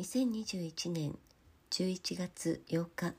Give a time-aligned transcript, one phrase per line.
[0.00, 1.14] 2021年
[1.70, 3.12] 11月8日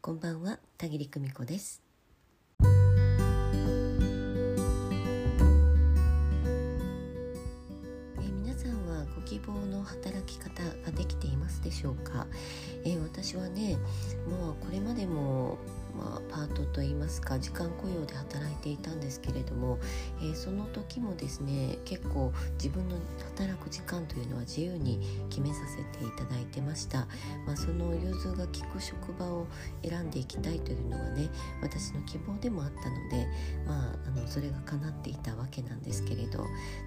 [0.00, 1.82] こんばんは田切久美子です。
[2.62, 2.64] え
[8.32, 12.26] 皆さんはご希望の働き方ができていますでしょうか、
[12.86, 13.76] えー私はね
[14.26, 15.58] もうこれまでも
[15.98, 19.78] まあ、パートといいますか時間雇用で働いていたんですけれども、
[20.20, 22.96] えーその時もですね結構自分の
[23.36, 25.00] 働く時間というのは自由に
[25.30, 27.06] 決めさせていただいてました、
[27.46, 29.46] まあ、その融通が利く職場を
[29.82, 31.28] 選んでいきたいというのがね
[31.62, 33.26] 私の希望でもあったので、
[33.66, 36.44] まあ、あのそれが叶っていたわけなんですけれど。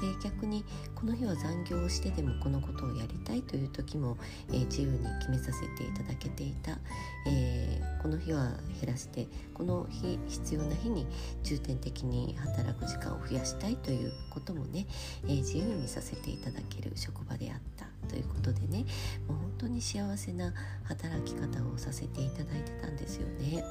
[0.00, 4.16] で逆にこの日は残業をしてでもこのことをやりたいという時も、
[4.48, 6.78] えー自由に決めさせていただけていた、
[7.26, 11.06] えーこの日は減らしてこの日必要な日に
[11.42, 14.86] 重点的に働く時間を増やしたいということもね、
[15.24, 18.84] えー自由にさせていただける職場であったということでね
[19.26, 20.52] もう本当に幸せな
[20.84, 23.64] 働き方をさせていただいてたんですよね。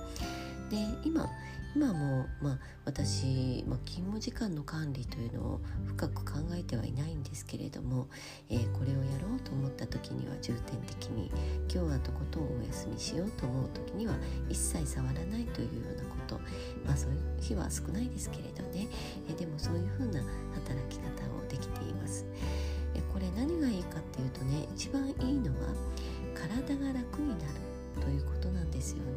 [0.69, 1.29] で今
[1.75, 8.07] 今も、まあ、私、まあ、勤務時間の管理というのを深く考えてはいないんですけれども、
[8.49, 11.29] えーこれをやろうと思った時には重点的に
[11.71, 14.13] 今日はとことんお休みしようと思う時には
[14.49, 16.39] 一切触らないというようなこと
[16.85, 18.87] まあそういう日は少ないですけれどね、
[19.29, 20.23] えーでもそういうふうな
[20.55, 22.25] 働き方をできています。
[22.95, 25.67] えこれ何がいいかっていうとね一番いいのは
[26.33, 27.53] 体が楽になる
[28.01, 29.08] ということなんですよ。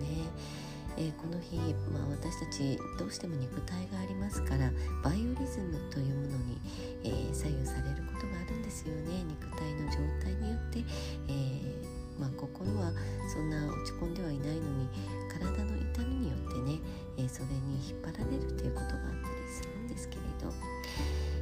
[0.96, 1.56] えーこの日、
[1.92, 4.70] まあ、私たちどうしても肉体がありますから
[5.02, 6.58] バイオリズムというものに、
[7.04, 9.24] えー左右されることがあるんですよね。
[9.24, 10.84] 肉体の状態によって、
[11.28, 12.92] えーまあ、心は
[13.32, 14.88] そんな落ち込んではいないのに
[15.32, 16.78] 体の痛みによってね、
[17.16, 20.52] えそれに引っ張られるということがあったりするんですけれど、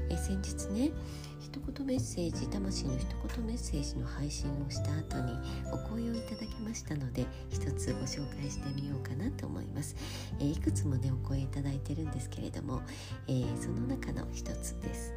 [0.09, 0.93] え先日ね
[1.41, 5.33] 一言メッセージ魂の一言メッセージの配信をした後に
[5.73, 9.97] お声をいただきましたので一つご紹介してみようかなと思います、
[10.39, 12.83] えーいくつもねお声いただいてるんですけれども、
[13.29, 15.13] えーその中の一つです、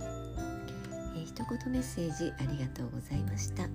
[0.00, 3.68] えー一言メッセージありがとうございました。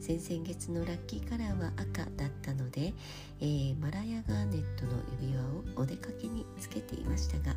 [0.00, 2.92] 先々月のラッキーカラーは赤だったので、
[3.40, 7.56] えーマラヤガーネットの指輪をお出かけにつけていましたが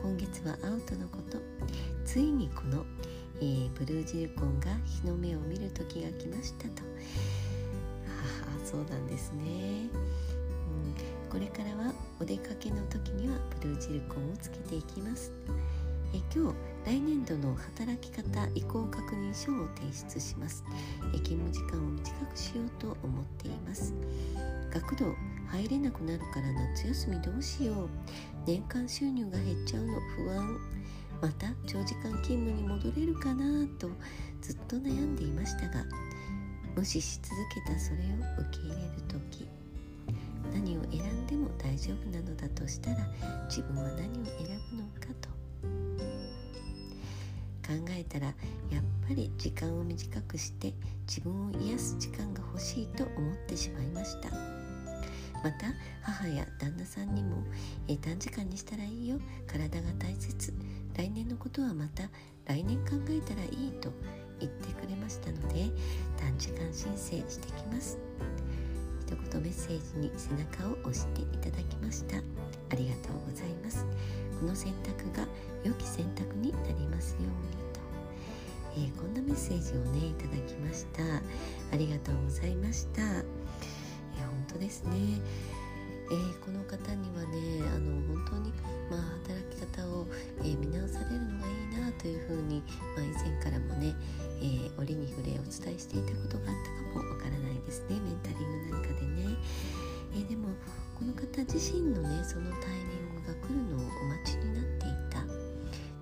[0.00, 1.38] 今月は青とのこと。
[2.04, 2.84] ついにこの、
[3.42, 6.84] えーブルージルコンが日の目を見る時が来ましたと。
[8.06, 15.32] ああそうなんですね、うん、これからはお出かけの時にはブルージルコンをつけていきます。
[16.14, 20.62] え今日来年度の働き方移行確認書を提出します。
[21.12, 23.92] え勤務時間を短くしようと思っています。
[24.72, 25.06] 学童
[25.48, 27.88] 入れなくなるから夏休みどうしよう。
[28.46, 30.58] 年間収入が減っちゃうの不安。
[31.22, 33.88] また長時間勤務に戻れるかなと
[34.40, 35.84] ずっと悩んでいましたが
[36.74, 38.00] 無視し続けたそれを
[38.50, 39.48] 受け入れる時
[40.52, 42.96] 何を選んでも大丈夫なのだとしたら
[43.48, 45.32] 自分は何を選ぶのかと。
[47.62, 48.34] 考えたらやっ
[49.08, 50.74] ぱり時間を短くして
[51.06, 54.61] 自分を癒す時間が欲しいと思ってしまいました。
[55.42, 55.66] また
[56.02, 57.42] 母や旦那さんにも、
[57.88, 59.18] えー短時間にしたらいいよ。
[59.46, 60.54] 体が大切。
[60.96, 62.04] 来年のことはまた
[62.46, 63.90] 来年考えたらいいと
[64.40, 65.70] 言ってくれましたので
[66.18, 67.98] 短時間申請してきます。
[69.00, 72.16] 一言メッセージに背中を押していただきました。
[72.16, 72.20] あ
[72.74, 73.84] りがとうございます。
[74.40, 75.26] この選択が
[75.64, 77.28] 良き選択になりますように
[77.72, 77.80] と、
[78.76, 81.02] えーこんなメッセージをねいただきました。
[81.72, 83.02] ありがとうございました、
[84.52, 84.90] 当ですね、
[86.10, 88.52] えーこの方にはねあの本当に、
[88.90, 90.06] まあ、働き方を、
[90.40, 92.62] えー見直されるのがいいなというふうに、
[92.96, 93.94] まあ、以前からもね、
[94.40, 96.56] えー折に触れお伝えしていたことがあっ
[96.92, 98.00] たかもわからないですね。
[98.00, 99.36] メンタリングなんかでね、
[100.14, 100.48] えーでも
[100.98, 105.22] この方自身のねそのタイミングが来るのをお待ちになっていた。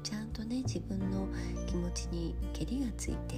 [0.02, 1.28] ちゃんとね自分の
[1.66, 3.36] 気持ちにけりがついて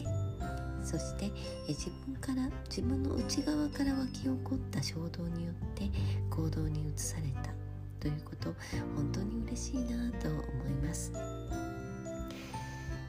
[0.83, 1.31] そして
[1.69, 5.91] 自分から自分の内側から湧き起こった衝動によって
[6.31, 7.53] 行動に移された。
[8.01, 8.53] ということ
[8.97, 11.13] 本当に嬉しいなと思います、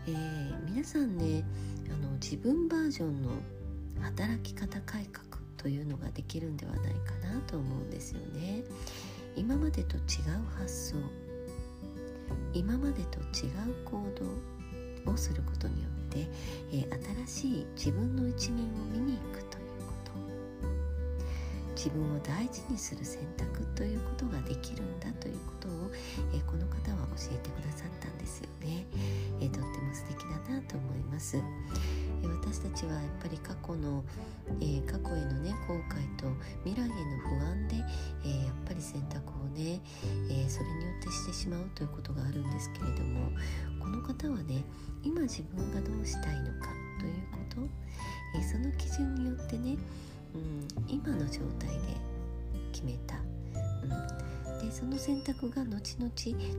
[0.08, 1.44] えー皆さんね
[1.92, 3.32] あの自分バージョンの
[4.02, 8.64] 働き方改革というのができるんではないかなと思うんですよね。
[9.36, 10.04] 今までと違う
[10.60, 10.96] 発想。
[12.54, 14.53] 今までと違う行動。
[15.06, 16.28] をすることによって、
[16.72, 20.12] えー新しい自分の一面を見に行くということ。
[21.76, 25.72] 自分を大事にする選択ということができるんだということを、
[26.34, 28.86] えーこの方は教えてくださったんですよね、
[29.42, 31.42] えーとっても素敵だなと思います、え
[32.28, 34.04] 私たちはやっぱり過去の、
[34.62, 36.28] え、過去へのね後悔と
[36.64, 37.76] 未来への不安で、
[38.24, 39.82] え、やっぱり選択をね、
[40.30, 43.32] えそれによってしてしまうということがあるんですけれども
[44.14, 44.64] 方はね
[45.04, 46.70] 今自分がどうしたいのか
[47.00, 47.62] ということ、
[48.38, 49.78] えその基準によってね、
[50.34, 51.78] うん、今の状態で
[52.72, 53.18] 決めた、
[54.54, 56.12] うん、でその選択が後々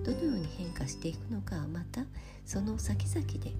[0.04, 2.04] どのように変化していくのかまた
[2.44, 3.50] その先々で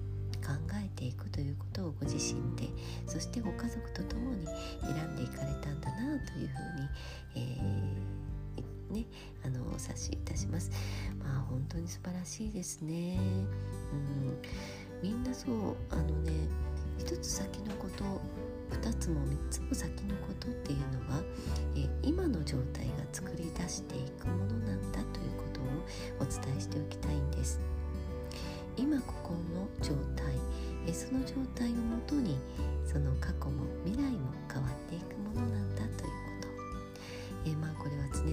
[0.45, 2.69] 考えていくということをご自身で
[3.07, 6.87] そしてご家族と共に選んでいかれたんだなというふうに、
[7.35, 8.24] えー、
[8.95, 9.05] ね、
[9.45, 10.71] あのお察しいたします。
[11.19, 13.17] まあ本当に素晴らしいですね。
[15.01, 16.31] うん、みんなそうあのね
[16.97, 18.03] 一つ先のこと
[18.77, 21.21] 2つも3つも先のことっていうのは、
[21.75, 25.63] え今の状態が作り出していくものなんだということを
[26.21, 27.59] お伝えしておきたいんです。
[28.77, 30.25] 今ここの状態
[30.87, 32.37] えその状態をもとに
[32.85, 36.24] その過去も未来も変わっていくものなんだという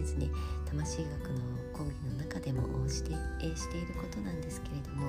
[0.02, 0.34] これは常々
[0.66, 1.40] 魂学の
[1.72, 3.10] 講義の中でもして,、
[3.56, 5.06] していることなんですけれども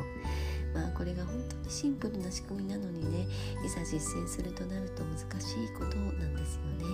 [0.74, 3.28] まあこれが本当にシンプルな仕組みなのにね
[3.66, 6.86] いざ実践するとなると難しいことなんですよね。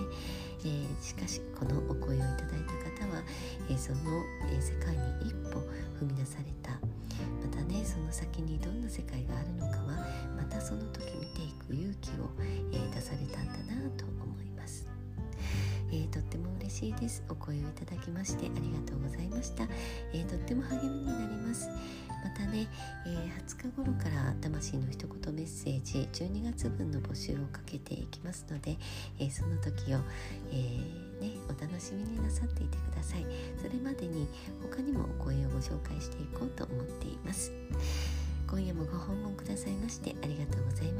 [0.62, 3.22] えー、しかしこのお声をいただいた方は、
[3.70, 4.22] えー、その、
[4.52, 5.58] え、世界に一歩
[5.98, 10.06] 踏み出されたまたねその先にどんな世界があるのかは
[10.36, 12.28] またその時見ていく勇気を、
[12.72, 13.89] え、出されたんだな
[16.80, 17.22] しいです。
[17.28, 19.64] お声をいただきましてありがとうございました、
[20.14, 21.68] えー、とっても励みになります。
[21.68, 22.68] またね、
[23.06, 28.78] えー、20日頃から魂の一言メッセージ12月分の募集をかけていきますので、
[29.18, 29.98] えー、その時を、
[30.52, 33.26] えー、ね、お楽しみになさっていてください。
[33.58, 34.26] それまでに
[34.62, 37.52] 他にもお声をご紹介していこうと思っています。
[38.48, 40.99] 今夜もご訪問くださいましてありがとうございま